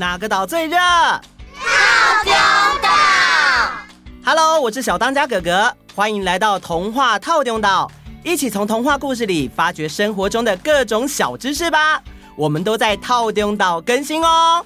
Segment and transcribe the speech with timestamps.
[0.00, 0.78] 哪个岛最热？
[0.78, 1.20] 套
[2.24, 2.32] 丁
[2.80, 2.88] 岛。
[4.24, 7.92] Hello，我是小当家哥哥，欢迎来到童话套丁岛，
[8.24, 12.02] 一起从童话故事里发掘生活中的各种小知识吧。
[12.34, 14.64] 我们都在套丁岛更新哦。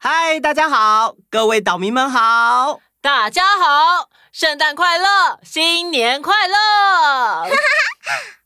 [0.00, 7.48] 嗨，大家好，各位岛民们好，大家好，圣诞快乐，新年快乐！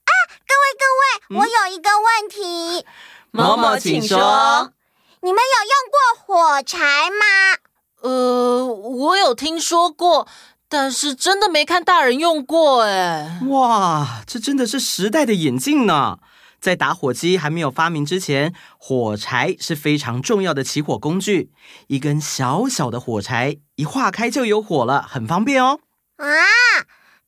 [0.55, 2.87] 啊，各位各位，我有一个问题，
[3.33, 4.73] 嬷嬷请说，
[5.21, 7.59] 你们有用过火柴吗？
[8.03, 10.29] 呃，我有听说过，
[10.69, 13.41] 但是真的没看大人用过哎。
[13.49, 16.19] 哇，这真的是时代的眼镜呢。
[16.61, 21.51] 在打火机还没有发明之前，火柴是非常重要的起火工具。
[21.89, 25.81] 一根小小的火柴，一划开就有火了，很方便哦。
[26.17, 26.27] 啊，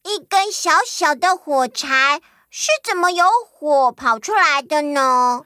[0.04, 5.42] 一根小小的火柴是怎么有火跑出来的呢？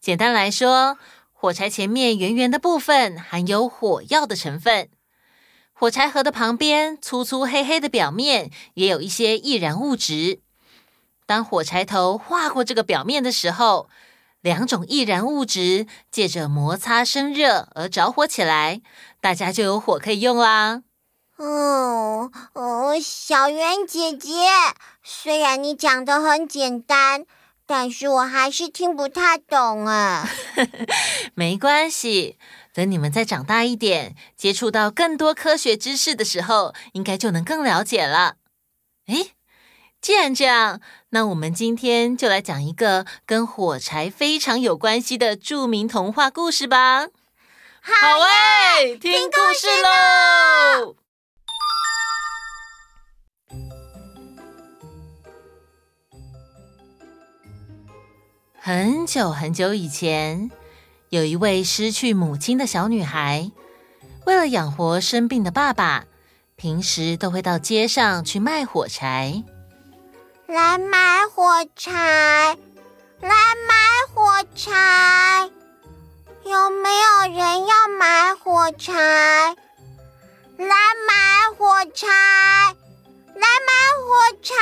[0.00, 0.98] 简单来说，
[1.32, 4.90] 火柴前面圆圆的部分含有火药的成分，
[5.72, 10.40] 火柴盒的旁边粗粗黑黑的表面也有一些易燃物质。
[11.26, 13.88] 当火柴头划过这个表面的时候，
[14.40, 18.82] 两种易燃物质借着摩擦生热而着火起来，
[19.20, 20.82] 大家就有火可以用啦。
[21.36, 24.30] 哦哦，小圆姐姐，
[25.12, 27.26] 虽然你讲的很简单，
[27.66, 30.30] 但是我还是听不太懂啊。
[31.34, 32.38] 没关系，
[32.72, 38.36] 等你们再长大一点，接触到更多科学知识的时候，应该就能更了解了。
[39.08, 39.32] 诶
[40.00, 47.08] 既然这样，那我们今天就来讲一个跟火柴非常有关系的著名童话故事吧。
[47.80, 48.18] 好，好
[48.78, 50.94] 喂，听故事喽！
[58.72, 60.48] 很久很久以前，
[61.08, 63.50] 有一位失去母亲的小女孩，
[64.26, 66.04] 为了养活生病的爸爸，
[66.54, 69.42] 平时都会到街上去卖火柴。
[70.46, 71.90] 来买火柴，
[73.20, 73.28] 来
[73.66, 73.74] 买
[74.14, 75.50] 火柴，
[76.44, 78.92] 有没有人要买火柴？
[80.58, 80.76] 来
[81.08, 82.06] 买火柴，
[83.34, 84.54] 来买火柴，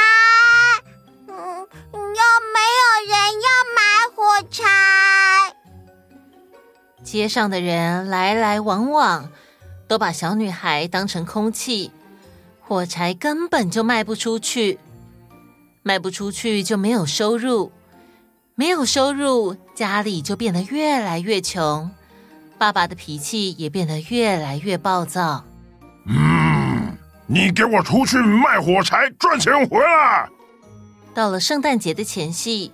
[7.10, 9.30] 街上的人来来往往，
[9.86, 11.90] 都把小女孩当成空气，
[12.60, 14.78] 火柴根本就卖不出去。
[15.82, 17.72] 卖不出去就没有收入，
[18.54, 21.90] 没有收入，家里就变得越来越穷，
[22.58, 25.44] 爸爸的脾气也变得越来越暴躁。
[26.06, 26.94] 嗯，
[27.26, 30.28] 你给我出去卖火柴赚钱回来。
[31.14, 32.70] 到了圣诞节的前夕，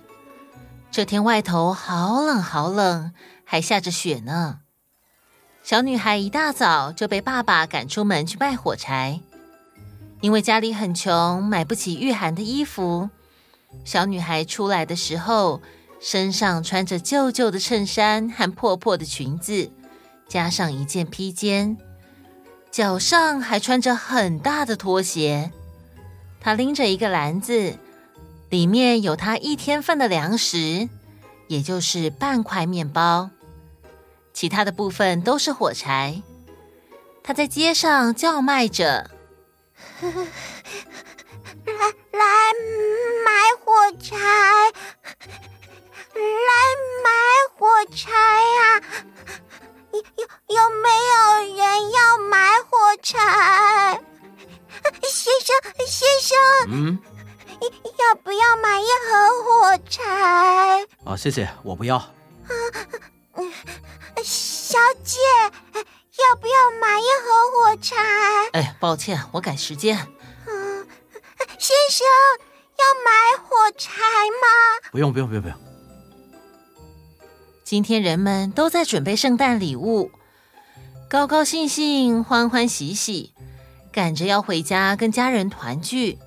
[0.91, 3.13] 这天外头好冷好冷，
[3.45, 4.59] 还下着雪呢。
[5.63, 9.21] 小女孩一大早就被爸爸赶出门去卖火柴。
[10.21, 13.09] 因为家里很穷，买不起御寒的衣服，
[13.83, 15.61] 小女孩出来的时候，
[15.99, 19.71] 身上穿着旧旧的衬衫和破破的裙子，
[20.27, 21.77] 加上一件披肩，
[22.71, 25.51] 脚上还穿着很大的拖鞋。
[26.39, 27.77] 她拎着一个篮子，
[28.49, 30.89] 里面有她一天份的粮食，
[31.47, 33.29] 也就是半块面包，
[34.35, 36.21] 其他的部分都是火柴。
[37.23, 39.09] 他在街上叫卖着。
[41.65, 41.73] 来
[42.11, 42.19] 来
[43.25, 43.31] 买
[43.63, 44.15] 火柴，
[46.13, 46.51] 来
[47.03, 47.09] 买
[47.55, 48.81] 火柴呀！
[49.91, 53.17] 有有有没有人要买火柴？
[55.01, 55.47] 先生
[55.87, 56.37] 先生，
[56.67, 56.99] 嗯，
[57.61, 60.03] 要不要买一盒火柴？
[61.05, 61.97] 啊，谢谢，我不要。
[63.33, 63.51] 嗯，
[64.23, 65.19] 小姐。
[66.29, 67.95] 要不要买一盒火柴？
[68.53, 69.97] 哎，抱歉，我赶时间。
[70.47, 70.87] 嗯，
[71.59, 72.07] 先生，
[72.77, 74.89] 要买火柴吗？
[74.91, 75.57] 不用，不用，不用，不用。
[77.65, 80.09] 今天人们都在准备圣诞礼物，
[81.09, 83.33] 高高兴兴，欢欢喜喜，
[83.91, 86.17] 赶着要回家跟家人团聚。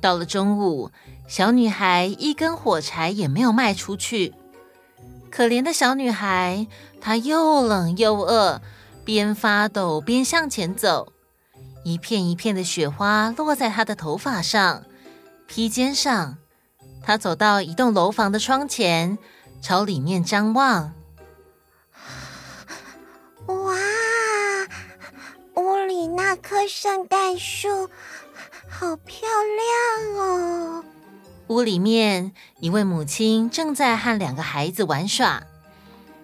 [0.00, 0.90] 到了中午，
[1.28, 4.32] 小女孩一根火柴也没有卖出去。
[5.30, 6.66] 可怜的小女孩，
[7.00, 8.60] 她又冷又饿，
[9.04, 11.12] 边发抖边向前走。
[11.84, 14.84] 一片一片的雪花落在她的头发上、
[15.46, 16.38] 披肩上。
[17.02, 19.18] 她走到一栋楼房的窗前，
[19.60, 20.94] 朝里面张望。
[23.46, 23.74] 哇，
[25.54, 27.68] 屋里那棵圣诞树
[28.68, 30.84] 好漂亮哦！
[31.48, 35.44] 屋里面，一位母亲正在和两个孩子玩耍，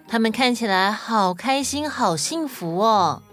[0.07, 3.23] 他们看起来好开心、好幸福哦。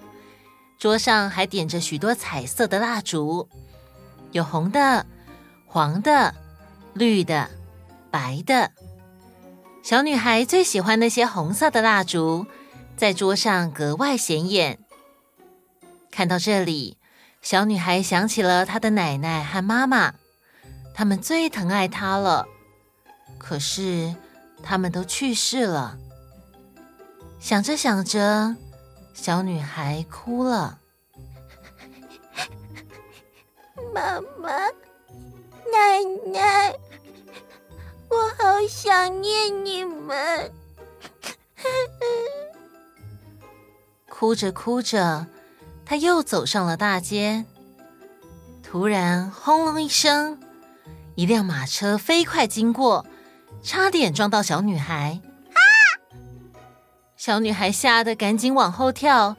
[0.78, 3.48] 桌上还点着许多彩色的蜡烛，
[4.30, 5.04] 有红的、
[5.66, 6.34] 黄的、
[6.94, 7.50] 绿的、
[8.10, 8.70] 白的。
[9.82, 12.46] 小女孩最喜欢那些红色的蜡烛，
[12.96, 14.78] 在桌上格外显眼。
[16.12, 16.98] 看到这里，
[17.42, 20.14] 小女孩想起了她的奶奶和妈妈。
[20.94, 22.46] 他们最疼爱她了，
[23.38, 24.14] 可是
[24.62, 25.96] 他们都去世了。
[27.38, 28.56] 想着想着，
[29.14, 30.78] 小女孩哭了。
[33.94, 34.50] 妈妈、
[35.72, 36.02] 奶
[36.32, 36.74] 奶，
[38.08, 40.52] 我好想念你们。
[44.08, 45.26] 哭着哭着，
[45.86, 47.46] 她又走上了大街。
[48.62, 50.38] 突然，轰隆一声。
[51.16, 53.06] 一辆马车飞快经过，
[53.62, 55.20] 差点撞到小女孩。
[55.50, 55.58] 啊！
[57.16, 59.36] 小女孩吓得赶紧往后跳，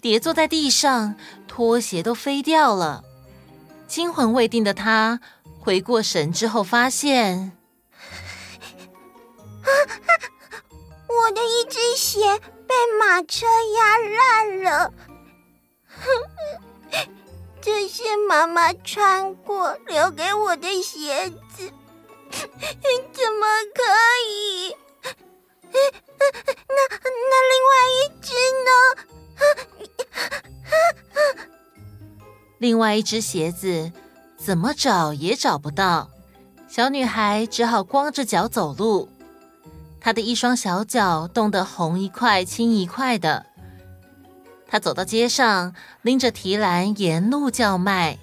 [0.00, 1.16] 跌坐在地上，
[1.48, 3.02] 拖鞋都飞掉了。
[3.86, 5.20] 惊魂未定的她
[5.58, 7.52] 回过神之后，发现，
[9.62, 9.68] 啊，
[11.08, 12.20] 我的一只鞋
[12.66, 13.46] 被马车
[13.76, 14.92] 压烂了。
[17.64, 21.72] 这是妈妈穿过留给我的鞋子，
[22.30, 23.82] 怎么可
[24.28, 24.76] 以？
[26.68, 26.76] 那
[27.30, 28.34] 那另外一只
[28.66, 28.70] 呢？
[32.58, 33.90] 另外一只鞋子
[34.36, 36.10] 怎么找也找不到，
[36.68, 39.08] 小女孩只好光着脚走路，
[40.02, 43.46] 她的一双小脚冻得红一块青一块的。
[44.74, 45.72] 他走到街上，
[46.02, 48.18] 拎着提篮，沿路叫卖：“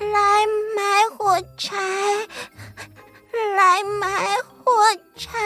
[0.00, 1.76] 来买火柴，
[3.54, 4.72] 来买火
[5.18, 5.38] 柴，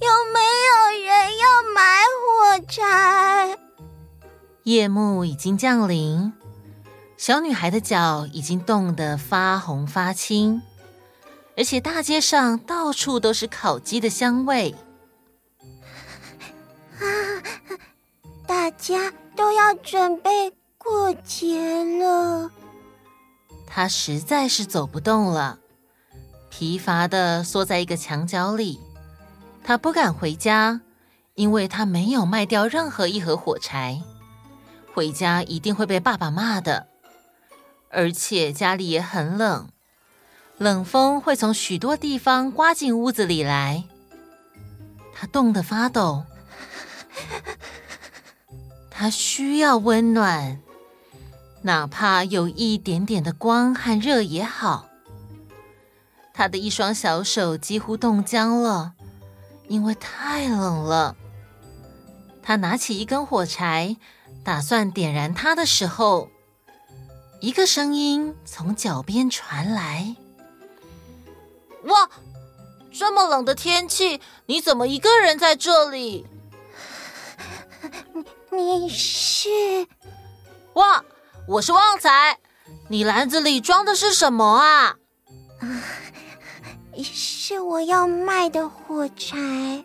[0.00, 3.56] 有没有人要买火柴？”
[4.64, 6.32] 夜幕已经降临，
[7.16, 10.60] 小女孩的脚已经冻得发红发青，
[11.56, 14.74] 而且大街上到处都是烤鸡的香味。
[18.46, 22.50] 大家都要准备过节了，
[23.66, 25.58] 他实在是走不动了，
[26.48, 28.80] 疲乏地缩在一个墙角里。
[29.64, 30.80] 他不敢回家，
[31.34, 34.00] 因为他没有卖掉任何一盒火柴，
[34.94, 36.86] 回家一定会被爸爸骂的。
[37.90, 39.68] 而且家里也很冷，
[40.58, 43.84] 冷风会从许多地方刮进屋子里来，
[45.12, 46.24] 他冻得发抖。
[48.98, 50.58] 他需要温暖，
[51.60, 54.88] 哪怕有一点点的光和热也好。
[56.32, 58.94] 他的一双小手几乎冻僵了，
[59.68, 61.14] 因为太冷了。
[62.42, 63.98] 他拿起一根火柴，
[64.42, 66.30] 打算点燃它的时候，
[67.40, 70.16] 一个声音从脚边传来
[71.84, 72.08] ：“哇，
[72.90, 76.26] 这么冷的天气，你怎么一个人在这里？”
[78.50, 79.86] 你是？
[80.74, 81.04] 哇，
[81.48, 82.38] 我是旺财。
[82.88, 84.96] 你篮子里装的是什么啊？
[87.02, 89.84] 是我要卖的火柴。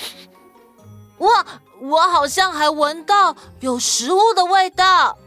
[1.18, 1.44] 哇，
[1.80, 5.18] 我好像还闻到有食物的味道。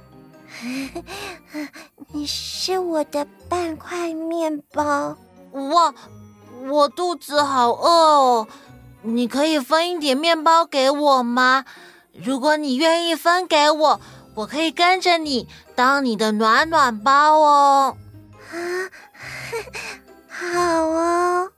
[2.14, 5.18] 你是我的半块面包。
[5.52, 5.94] 哇，
[6.70, 8.48] 我肚子好饿哦。
[9.02, 11.66] 你可以分一点面包给我吗？
[12.14, 14.02] 如果你愿意分给我，
[14.36, 17.98] 我可以跟着你当你的暖暖包哦。
[18.52, 18.58] 啊，
[20.30, 21.52] 好哦。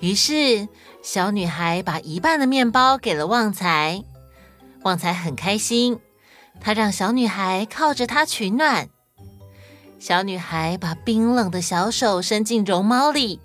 [0.00, 0.68] 于是，
[1.02, 4.04] 小女孩把一半的面包给了旺财。
[4.82, 5.98] 旺财很开心，
[6.60, 8.88] 他让小女孩靠着他取暖。
[9.98, 13.40] 小女孩把冰冷的小手伸进绒毛里。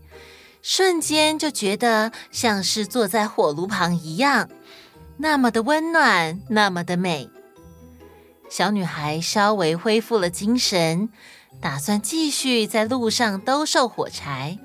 [0.62, 4.48] 瞬间就觉得像是坐在火炉旁一样，
[5.18, 7.30] 那么的温暖，那么的美。
[8.50, 11.10] 小女孩稍微恢复了精神，
[11.60, 14.60] 打算继续在路上兜售火柴。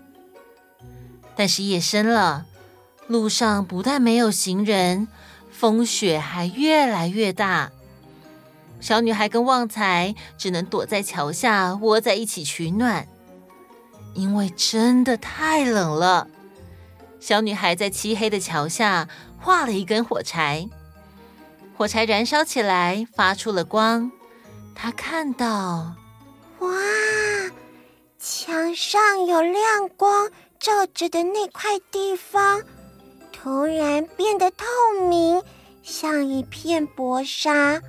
[1.36, 2.46] 但是夜深了，
[3.06, 5.08] 路上不但没有行人，
[5.50, 7.70] 风雪还越来越大。
[8.80, 13.06] 小女孩跟旺财只能躲在桥下窝在一起取暖。
[14.14, 16.26] 因为真的太冷了，
[17.20, 19.08] 小女孩在漆黑的桥下
[19.40, 20.68] 画了一根火柴，
[21.76, 24.10] 火柴燃烧起来，发出了光。
[24.74, 25.94] 他看到，
[26.58, 26.70] 哇，
[28.18, 32.62] 墙上有亮光照着的那块地方，
[33.32, 34.64] 突然变得透
[35.08, 35.42] 明，
[35.82, 37.80] 像一片薄纱。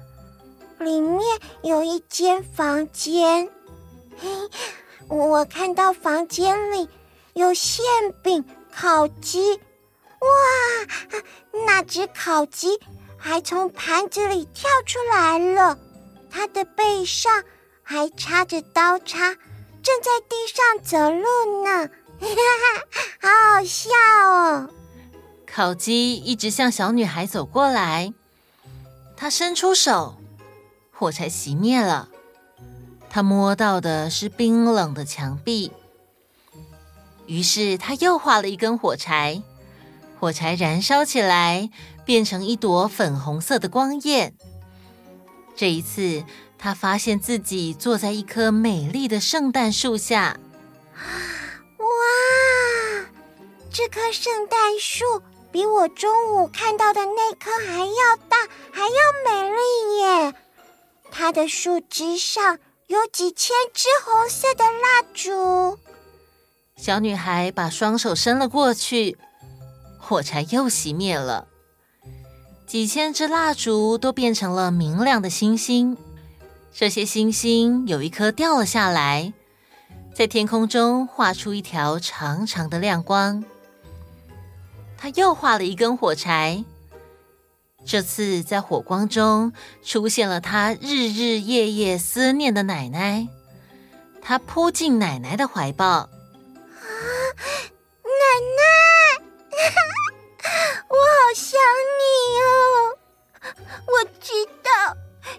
[0.80, 1.22] 里面
[1.62, 3.50] 有一间房间，
[4.18, 4.30] 嘿，
[5.10, 6.88] 我看到房间里
[7.34, 7.84] 有馅
[8.24, 9.60] 饼、烤鸡，
[10.22, 12.80] 哇，那只烤鸡
[13.18, 15.78] 还从盘子里跳出来了，
[16.30, 17.44] 它的背上
[17.82, 19.34] 还插着刀叉，
[19.82, 21.88] 正在地上走路呢，
[22.20, 22.84] 哈哈，
[23.22, 23.90] 好好笑
[24.30, 24.70] 哦！
[25.48, 28.14] 烤鸡一直向小女孩走过来，
[29.16, 30.16] 她伸出手。
[30.92, 32.10] 火柴熄灭了，
[33.10, 35.72] 她摸到的是冰冷的墙壁。
[37.26, 39.42] 于是他又画了一根火柴，
[40.20, 41.70] 火柴燃烧起来，
[42.04, 44.34] 变成一朵粉红色的光焰。
[45.56, 46.26] 这一次，
[46.58, 50.38] 他发现自己坐在一棵美丽的圣诞树下。
[51.78, 51.86] 哇，
[53.72, 55.22] 这棵圣诞树
[55.52, 58.38] 比我中午看到的那棵还要大，
[58.72, 58.96] 还要
[59.26, 60.34] 美丽耶！
[61.12, 65.80] 它的树枝上有几千支红色的蜡烛。
[66.76, 69.18] 小女孩把双手伸了过去，
[70.00, 71.48] 火柴又熄灭了。
[72.66, 75.98] 几千支蜡烛都变成了明亮的星星。
[76.72, 79.34] 这些星星有一颗掉了下来，
[80.14, 83.44] 在天空中画出一条长长的亮光。
[84.98, 86.64] 她又画了一根火柴。
[87.86, 89.54] 这次在火光中
[89.84, 93.28] 出现了他日日夜夜思念的奶奶，
[94.22, 96.10] 他扑进奶奶的怀抱。
[101.30, 102.98] 我想你哦！
[103.86, 104.34] 我知
[104.64, 104.98] 道，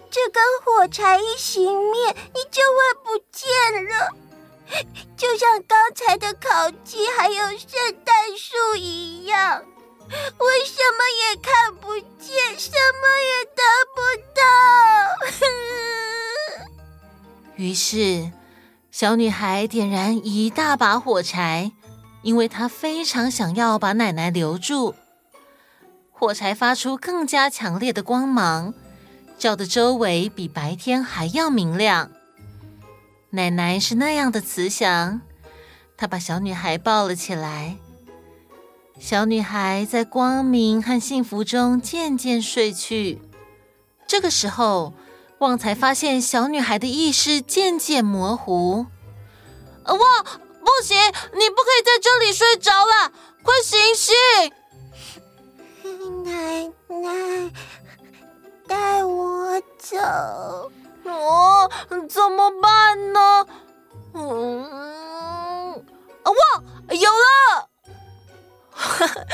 [0.09, 1.59] 这根火柴一熄
[1.91, 3.43] 灭，你就会不见
[3.89, 4.07] 了，
[5.17, 7.67] 就像刚才的烤鸡还有圣
[8.05, 9.65] 诞树一样。
[10.07, 13.61] 我什么也看不见，什么也得
[13.93, 13.99] 不
[14.33, 14.41] 到。
[17.57, 18.31] 于是，
[18.91, 21.73] 小女孩点燃一大把火柴，
[22.21, 24.95] 因为她非常想要把奶奶留住。
[26.21, 28.75] 火柴发出更加强烈的光芒，
[29.39, 32.11] 照得周围比白天还要明亮。
[33.31, 35.21] 奶奶是那样的慈祥，
[35.97, 37.77] 她把小女孩抱了起来。
[38.99, 43.19] 小女孩在光明和幸福中渐渐睡去。
[44.05, 44.93] 这个时候，
[45.39, 48.85] 旺财发现小女孩的意识渐渐模糊。
[49.85, 49.97] 旺，
[50.59, 50.95] 不行，
[51.33, 53.11] 你不可以在这里睡着了，
[53.41, 54.13] 快醒醒！
[56.23, 57.51] 奶奶，
[58.67, 59.97] 带我走。
[61.03, 61.69] 哦，
[62.09, 63.45] 怎么办呢？
[64.13, 65.75] 嗯，啊，
[66.25, 67.69] 哇，有了。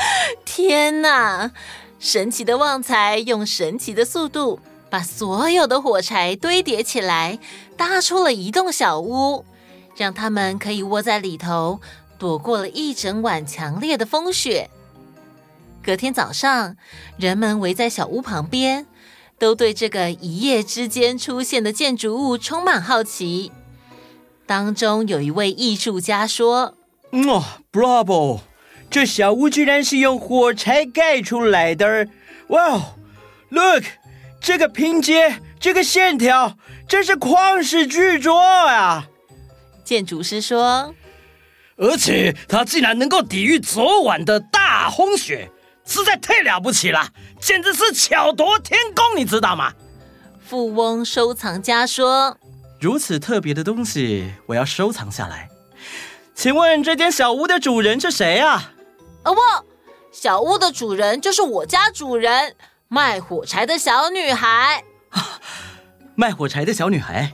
[0.44, 1.50] 天哪！
[1.98, 7.38] 神奇的旺财用神奇的速度把所有的火柴堆叠起来，
[7.76, 9.44] 搭出了一栋小屋，
[9.96, 11.80] 让他们可以窝在里头，
[12.18, 14.70] 躲过了一整晚强烈的风雪。
[15.82, 16.76] 隔天早上，
[17.16, 18.86] 人们围在小屋旁边，
[19.38, 23.52] 都对这个一夜之间出现的建筑物充满好奇。
[24.46, 26.74] 当中有一位艺术家说
[27.12, 28.40] ：“哦，Bravo！”
[28.90, 32.08] 这小屋居然是用火柴盖出来的！
[32.48, 32.94] 哇哦
[33.50, 33.84] ，Look，
[34.40, 36.56] 这个拼接，这个线条，
[36.88, 39.08] 真是旷世巨作啊！
[39.84, 40.94] 建筑师说，
[41.76, 45.50] 而且它竟然能够抵御昨晚的大风雪，
[45.88, 47.08] 实在太了不起了，
[47.40, 49.72] 简直是巧夺天工，你知道吗？
[50.46, 52.36] 富翁收藏家说，
[52.78, 55.48] 如此特别的东西，我要收藏下来。
[56.34, 58.72] 请问这间小屋的主人是谁啊？
[59.24, 59.40] 哦不，
[60.12, 62.54] 小屋的主人就是我家主人，
[62.88, 64.84] 卖火柴的小女孩。
[66.14, 67.32] 卖火柴的小女孩，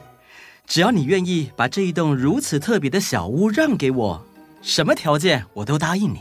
[0.64, 4.24] 只要你愿意把这一栋如此特别的小屋让给我，
[4.62, 6.20] 什么条件我都答应你。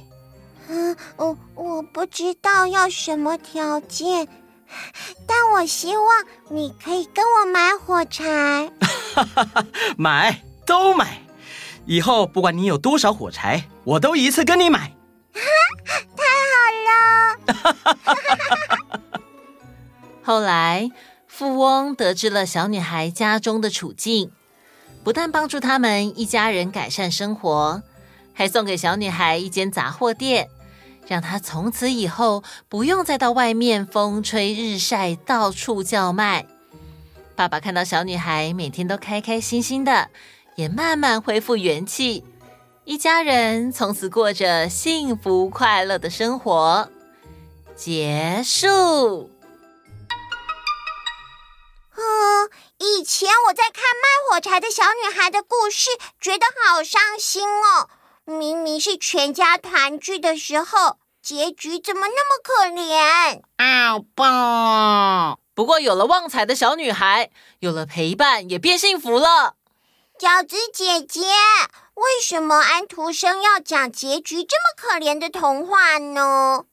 [0.69, 4.29] 嗯，我我不知道要什么条件，
[5.27, 8.71] 但我希望你可以跟我买火柴。
[9.97, 11.21] 买都买，
[11.85, 14.93] 以后不管你有多少火柴，我都一次跟你买。
[16.15, 16.53] 太好
[16.87, 16.91] 了！
[20.23, 20.89] 后来，
[21.27, 24.31] 富翁得知了小女孩家中的处境，
[25.03, 27.83] 不但帮助他们一家人改善生活，
[28.33, 30.49] 还送给小女孩一间杂货店，
[31.07, 36.45] 让她从此以后不用再到外面风吹日晒到处叫卖。
[37.35, 40.09] 爸爸看到小女孩每天都开开心心的，
[40.55, 42.23] 也慢慢恢复元气，
[42.85, 46.89] 一家人从此过着幸福快乐的生活。
[47.75, 49.31] 结束。
[51.95, 55.89] 嗯，以前我在看卖火柴的小女孩的故事，
[56.21, 57.89] 觉得好伤心哦。
[58.25, 63.41] 明明是全家团聚的时候，结局怎么那么可怜？
[63.57, 65.39] 好棒！
[65.53, 69.55] 不过有了旺财的小女孩，有了陪伴，也变幸福了。
[70.17, 71.21] 饺子姐姐，
[71.95, 76.65] 为什么安徒生要讲结局这么可怜的童话呢？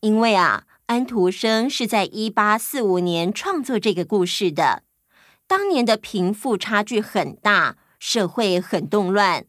[0.00, 4.82] 因为啊，安徒生是在一八四五年创作这个故事的。
[5.46, 9.44] 当年的贫富差距很大，社会很动乱，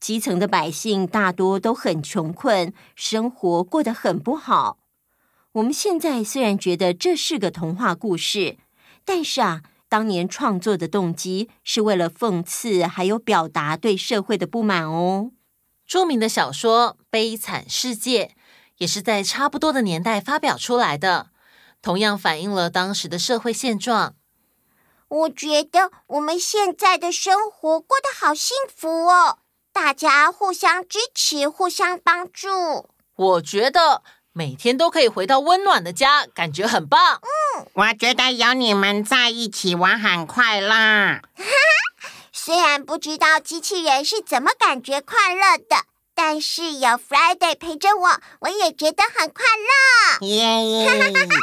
[0.00, 4.78] 基层的百姓大多都很穷困，生活过得很不好。
[5.52, 8.58] 我们现在虽然觉得这是个童话故事，
[9.04, 15.32] 但是啊，当年创作的动机是为了讽刺，还有表达对社会的不满哦。
[15.86, 18.26] 著名的小说《悲惨世界》
[18.76, 21.30] 也是在差不多的年代发表出来的，
[21.82, 24.14] 同样反映了当时的社会现状。
[25.08, 29.38] 我觉得我们现在的生活过得好幸福哦，
[29.80, 32.90] 大家互相支持，互相帮助。
[33.14, 34.02] 我觉得。
[34.32, 37.20] 每天都可以回到温暖的家，感觉很棒。
[37.22, 40.68] 嗯，我觉得有你们在一起，我很快乐。
[40.68, 49.44] 哈哈，虽然不知道机器人是怎么感觉快乐的，但是有 Friday 陪着我，我也觉得很快
[50.20, 50.26] 乐。
[50.26, 50.86] 耶！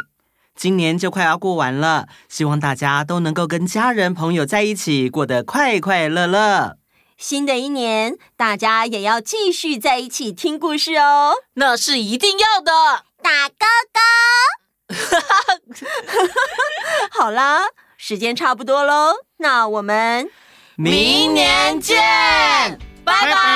[0.56, 6.78] 今年就快要过完了，希望大家都能够跟家人朋友在一起，过得快快乐乐。
[7.18, 13.06] 新的一年，大家也要继续在一起听故事哦，那是一定要的。
[13.24, 14.00] 打勾勾！
[17.18, 17.64] 好啦，
[17.98, 20.30] 时间差不多喽，那我们
[20.76, 21.98] 明年见，
[23.04, 23.26] 拜拜！
[23.26, 23.55] 拜拜，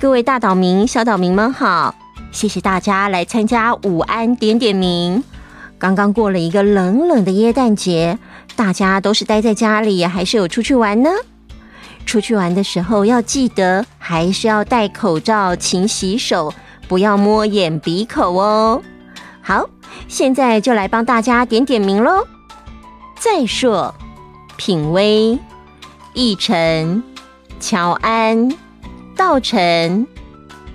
[0.00, 1.92] 各位大岛民、小岛民们好！
[2.30, 5.24] 谢谢大家来参加午安点点名。
[5.76, 8.16] 刚刚过了一个冷冷的耶诞节，
[8.54, 11.10] 大家都是待在家里，还是有出去玩呢？
[12.06, 16.54] 出去玩的时候要记得，还是要戴口罩、勤洗手，
[16.86, 18.80] 不要摸眼鼻口哦。
[19.42, 19.68] 好，
[20.06, 22.24] 现在就来帮大家点点名喽。
[23.18, 23.92] 再硕，
[24.56, 25.36] 品威、
[26.14, 27.02] 奕晨、
[27.58, 28.48] 乔安。
[29.18, 30.06] 道成、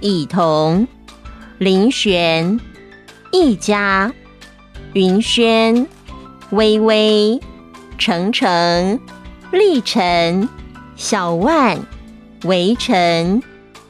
[0.01, 0.85] 以彤、
[1.59, 2.59] 林璇、
[3.31, 4.13] 一家、
[4.91, 5.87] 云轩、
[6.49, 7.39] 微微、
[7.97, 8.99] 程程、
[9.49, 10.49] 历程、
[10.97, 11.79] 小万、
[12.43, 13.41] 围城、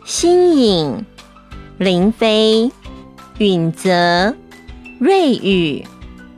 [0.05, 1.03] 新颖、
[1.79, 2.71] 林飞、
[3.39, 4.35] 允泽、
[4.99, 5.83] 瑞宇、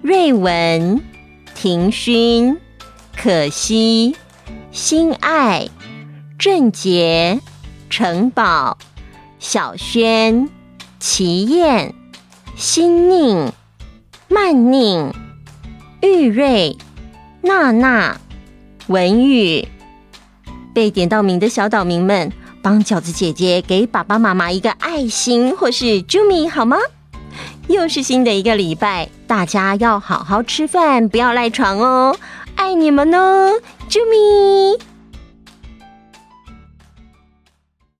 [0.01, 1.03] 瑞文、
[1.53, 2.57] 庭勋、
[3.13, 4.15] 可惜、
[4.71, 5.67] 心爱、
[6.39, 7.41] 郑杰。
[7.89, 8.77] 城堡、
[9.39, 10.49] 小轩、
[10.99, 11.93] 齐燕、
[12.55, 13.51] 新宁、
[14.27, 15.13] 曼宁、
[16.01, 16.77] 玉瑞、
[17.41, 18.19] 娜娜、
[18.87, 19.67] 文宇，
[20.73, 26.77] 被点到名的小岛民们，帮饺子姐姐给爸爸妈妈一个爱心或是啾咪好吗？
[27.67, 32.15] 又是新的一个礼拜，大家要好好吃饭，不要赖床哦，
[32.55, 33.53] 爱你们哦，
[33.89, 34.94] 啾咪。